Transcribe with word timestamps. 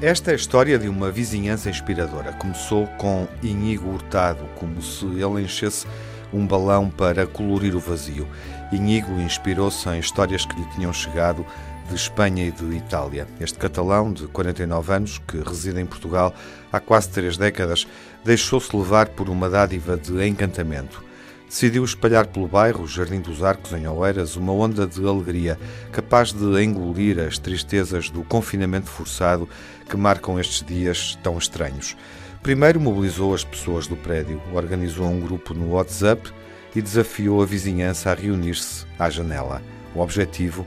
Esta 0.00 0.30
é 0.30 0.32
a 0.32 0.36
história 0.36 0.78
de 0.78 0.88
uma 0.88 1.10
vizinhança 1.10 1.68
inspiradora. 1.68 2.32
Começou 2.32 2.86
com 2.98 3.26
Inigo 3.42 3.90
Hurtado, 3.90 4.44
como 4.54 4.80
se 4.80 5.04
ele 5.04 5.42
enchesse 5.42 5.86
um 6.32 6.46
balão 6.46 6.88
para 6.88 7.26
colorir 7.26 7.74
o 7.74 7.80
vazio. 7.80 8.26
Inigo 8.70 9.20
inspirou-se 9.20 9.88
em 9.88 9.98
histórias 9.98 10.46
que 10.46 10.54
lhe 10.54 10.66
tinham 10.70 10.92
chegado 10.92 11.44
de 11.88 11.94
Espanha 11.94 12.46
e 12.46 12.50
de 12.50 12.76
Itália. 12.76 13.26
Este 13.40 13.58
catalão, 13.58 14.12
de 14.12 14.26
49 14.28 14.92
anos, 14.92 15.18
que 15.26 15.38
reside 15.38 15.80
em 15.80 15.86
Portugal 15.86 16.34
há 16.72 16.78
quase 16.78 17.08
três 17.08 17.36
décadas, 17.36 17.86
deixou-se 18.24 18.74
levar 18.76 19.08
por 19.08 19.28
uma 19.28 19.50
dádiva 19.50 19.96
de 19.96 20.26
encantamento. 20.26 21.07
Decidiu 21.48 21.82
espalhar 21.82 22.26
pelo 22.26 22.46
bairro 22.46 22.86
Jardim 22.86 23.22
dos 23.22 23.42
Arcos, 23.42 23.72
em 23.72 23.88
Oeiras, 23.88 24.36
uma 24.36 24.52
onda 24.52 24.86
de 24.86 25.02
alegria 25.06 25.58
capaz 25.90 26.30
de 26.30 26.62
engolir 26.62 27.18
as 27.18 27.38
tristezas 27.38 28.10
do 28.10 28.22
confinamento 28.22 28.90
forçado 28.90 29.48
que 29.88 29.96
marcam 29.96 30.38
estes 30.38 30.62
dias 30.62 31.18
tão 31.22 31.38
estranhos. 31.38 31.96
Primeiro 32.42 32.78
mobilizou 32.78 33.34
as 33.34 33.44
pessoas 33.44 33.86
do 33.86 33.96
prédio, 33.96 34.42
organizou 34.52 35.06
um 35.06 35.18
grupo 35.18 35.54
no 35.54 35.72
WhatsApp 35.72 36.30
e 36.76 36.82
desafiou 36.82 37.42
a 37.42 37.46
vizinhança 37.46 38.10
a 38.10 38.14
reunir-se 38.14 38.84
à 38.98 39.08
janela. 39.08 39.62
O 39.94 40.00
objetivo 40.00 40.66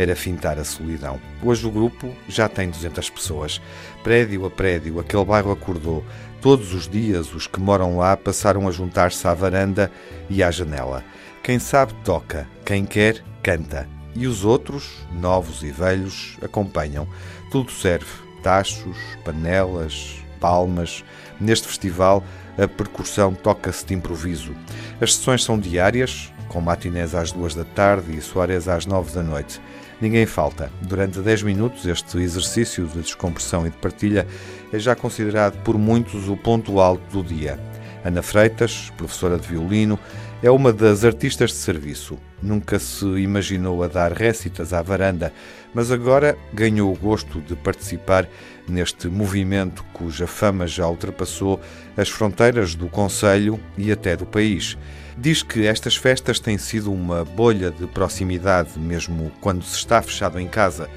era 0.00 0.16
fintar 0.16 0.58
a 0.58 0.64
solidão. 0.64 1.20
Hoje 1.42 1.66
o 1.66 1.70
grupo 1.70 2.14
já 2.26 2.48
tem 2.48 2.70
200 2.70 3.10
pessoas. 3.10 3.60
Prédio 4.02 4.46
a 4.46 4.50
prédio, 4.50 4.98
aquele 4.98 5.24
bairro 5.26 5.52
acordou. 5.52 6.02
Todos 6.40 6.72
os 6.72 6.88
dias 6.88 7.34
os 7.34 7.46
que 7.46 7.60
moram 7.60 7.98
lá 7.98 8.16
passaram 8.16 8.66
a 8.66 8.70
juntar-se 8.70 9.28
à 9.28 9.34
varanda 9.34 9.92
e 10.30 10.42
à 10.42 10.50
janela. 10.50 11.04
Quem 11.42 11.58
sabe 11.58 11.92
toca, 12.02 12.48
quem 12.64 12.86
quer 12.86 13.22
canta. 13.42 13.86
E 14.14 14.26
os 14.26 14.42
outros, 14.42 15.06
novos 15.12 15.62
e 15.62 15.70
velhos, 15.70 16.38
acompanham. 16.42 17.06
Tudo 17.50 17.70
serve: 17.70 18.10
tachos, 18.42 18.96
panelas, 19.22 20.16
palmas. 20.40 21.04
Neste 21.38 21.68
festival, 21.68 22.24
a 22.56 22.66
percussão 22.66 23.34
toca-se 23.34 23.84
de 23.84 23.94
improviso. 23.94 24.54
As 24.98 25.14
sessões 25.14 25.44
são 25.44 25.58
diárias, 25.58 26.32
com 26.50 26.60
matinés 26.60 27.14
às 27.14 27.30
duas 27.30 27.54
da 27.54 27.64
tarde 27.64 28.16
e 28.16 28.20
soares 28.20 28.66
às 28.66 28.84
nove 28.84 29.14
da 29.14 29.22
noite. 29.22 29.60
Ninguém 30.00 30.26
falta. 30.26 30.70
Durante 30.82 31.20
10 31.20 31.44
minutos, 31.44 31.86
este 31.86 32.18
exercício 32.18 32.86
de 32.86 33.00
descompressão 33.00 33.66
e 33.66 33.70
de 33.70 33.76
partilha 33.76 34.26
é 34.72 34.78
já 34.78 34.96
considerado 34.96 35.62
por 35.62 35.78
muitos 35.78 36.28
o 36.28 36.36
ponto 36.36 36.80
alto 36.80 37.02
do 37.10 37.22
dia. 37.22 37.69
Ana 38.04 38.22
Freitas, 38.22 38.90
professora 38.96 39.38
de 39.38 39.46
violino, 39.46 39.98
é 40.42 40.50
uma 40.50 40.72
das 40.72 41.04
artistas 41.04 41.50
de 41.50 41.56
serviço. 41.56 42.18
Nunca 42.42 42.78
se 42.78 43.04
imaginou 43.04 43.82
a 43.82 43.88
dar 43.88 44.12
récitas 44.12 44.72
à 44.72 44.80
varanda, 44.80 45.32
mas 45.74 45.90
agora 45.90 46.36
ganhou 46.52 46.92
o 46.92 46.96
gosto 46.96 47.40
de 47.40 47.54
participar 47.54 48.26
neste 48.66 49.08
movimento 49.08 49.84
cuja 49.92 50.26
fama 50.26 50.66
já 50.66 50.86
ultrapassou 50.88 51.60
as 51.96 52.08
fronteiras 52.08 52.74
do 52.74 52.88
Conselho 52.88 53.60
e 53.76 53.92
até 53.92 54.16
do 54.16 54.24
país. 54.24 54.78
Diz 55.18 55.42
que 55.42 55.66
estas 55.66 55.96
festas 55.96 56.40
têm 56.40 56.56
sido 56.56 56.90
uma 56.90 57.24
bolha 57.24 57.70
de 57.70 57.86
proximidade, 57.86 58.78
mesmo 58.78 59.30
quando 59.40 59.62
se 59.62 59.76
está 59.76 60.00
fechado 60.00 60.40
em 60.40 60.48
casa, 60.48 60.88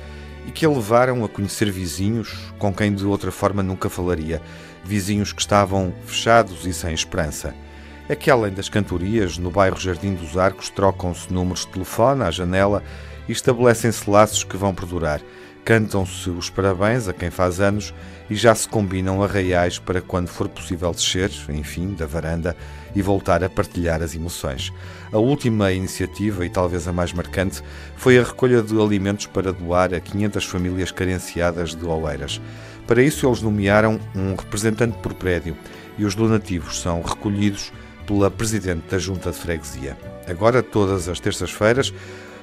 e 0.48 0.52
que 0.52 0.66
a 0.66 0.70
levaram 0.70 1.24
a 1.24 1.30
conhecer 1.30 1.72
vizinhos 1.72 2.52
com 2.58 2.74
quem 2.74 2.94
de 2.94 3.06
outra 3.06 3.32
forma 3.32 3.64
nunca 3.64 3.90
falaria, 3.90 4.42
vizinhos 4.84 5.32
que 5.32 5.42
estavam 5.42 5.94
fechados 6.06 6.66
e 6.66 6.74
sem 6.74 6.94
esperança. 6.94 7.54
É 8.10 8.16
que, 8.16 8.30
além 8.30 8.54
das 8.54 8.68
cantorias, 8.68 9.38
no 9.38 9.50
bairro 9.50 9.80
Jardim 9.80 10.14
dos 10.14 10.38
Arcos 10.38 10.70
trocam-se 10.70 11.32
números 11.32 11.62
de 11.62 11.68
telefone 11.68 12.24
à 12.24 12.32
janela 12.32 12.84
e 13.28 13.32
estabelecem-se 13.32 14.10
laços 14.10 14.44
que 14.44 14.58
vão 14.58 14.76
perdurar. 14.76 15.22
Cantam-se 15.66 16.30
os 16.30 16.50
parabéns 16.50 17.08
a 17.08 17.14
quem 17.14 17.30
faz 17.30 17.62
anos 17.62 17.94
e 18.30 18.36
já 18.36 18.54
se 18.54 18.68
combinam 18.68 19.24
arraiais 19.24 19.80
para 19.80 20.02
quando 20.02 20.28
for 20.28 20.50
possível 20.50 20.92
descer, 20.92 21.32
enfim, 21.48 21.94
da 21.94 22.06
varanda 22.06 22.54
e 22.94 23.02
voltar 23.02 23.42
a 23.46 23.50
partilhar 23.50 24.02
as 24.02 24.14
emoções. 24.14 24.74
A 25.10 25.18
última 25.18 25.72
iniciativa, 25.72 26.46
e 26.46 26.50
talvez 26.50 26.86
a 26.86 26.92
mais 26.92 27.14
marcante, 27.14 27.64
foi 27.96 28.20
a 28.20 28.24
recolha 28.24 28.62
de 28.62 28.78
alimentos 28.78 29.26
para 29.26 29.54
doar 29.54 29.94
a 29.94 30.02
500 30.02 30.44
famílias 30.44 30.92
carenciadas 30.92 31.74
de 31.74 31.86
Oeiras. 31.86 32.42
Para 32.86 33.02
isso, 33.02 33.26
eles 33.26 33.42
nomearam 33.42 34.02
um 34.14 34.36
representante 34.36 34.98
por 34.98 35.14
prédio 35.14 35.56
e 35.98 36.04
os 36.04 36.14
donativos 36.14 36.82
são 36.82 37.02
recolhidos 37.02 37.72
pela 38.06 38.30
Presidente 38.30 38.84
da 38.90 39.00
Junta 39.00 39.32
de 39.32 39.38
Freguesia. 39.38 39.98
Agora, 40.28 40.62
todas 40.62 41.08
as 41.08 41.22
terças-feiras, 41.22 41.94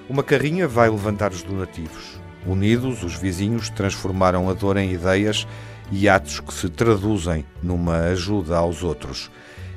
uma 0.08 0.22
carrinha 0.22 0.66
vai 0.66 0.88
levantar 0.88 1.32
os 1.32 1.42
donativos. 1.42 2.18
Unidos, 2.46 3.02
os 3.02 3.14
vizinhos 3.14 3.68
transformaram 3.68 4.48
a 4.48 4.54
dor 4.54 4.76
em 4.76 4.92
ideias 4.92 5.46
e 5.92 6.08
atos 6.08 6.40
que 6.40 6.54
se 6.54 6.68
traduzem 6.68 7.44
numa 7.62 7.98
ajuda 8.06 8.56
aos 8.56 8.82
outros. 8.82 9.30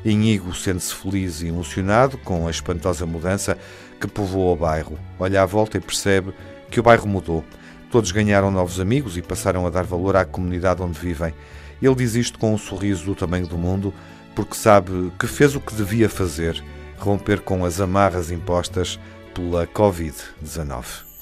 Inigo 0.06 0.54
sente-se 0.54 0.94
feliz 0.94 1.42
e 1.42 1.48
emocionado 1.48 2.18
com 2.18 2.48
a 2.48 2.52
espantosa 2.52 3.06
mudança 3.06 3.58
que 4.00 4.08
povoou 4.08 4.54
o 4.54 4.58
bairro. 4.58 5.00
Olha 5.20 5.42
à 5.42 5.46
volta 5.46 5.78
e 5.78 5.82
percebe 5.82 6.34
que 6.70 6.80
o 6.80 6.84
bairro 6.84 7.08
mudou. 7.08 7.44
Todos 7.90 8.12
ganharam 8.12 8.52
novos 8.52 8.80
amigos 8.80 9.18
e 9.18 9.22
passaram 9.22 9.66
a 9.66 9.70
dar 9.70 9.84
valor 9.84 10.16
à 10.16 10.26
comunidade 10.26 10.82
onde 10.82 11.00
vivem. 11.00 11.34
Ele 11.82 11.96
diz 11.96 12.16
isto 12.16 12.40
com 12.40 12.54
um 12.54 12.58
sorriso 12.58 13.06
do 13.06 13.16
tamanho 13.16 13.48
do 13.48 13.58
mundo, 13.58 13.94
porque 14.36 14.56
sabe 14.56 15.12
que 15.20 15.28
fez 15.28 15.56
o 15.56 15.62
que 15.62 15.76
devia 15.76 16.10
fazer 16.10 16.64
romper 16.98 17.42
com 17.42 17.66
as 17.66 17.80
amarras 17.80 18.32
impostas 18.32 19.00
pela 19.34 19.68
Covid-19. 19.68 21.13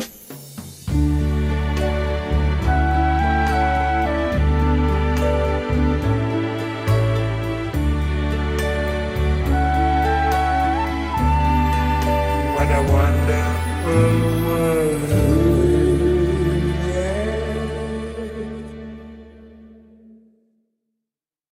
Wonderful 12.89 14.45
world. 14.45 14.80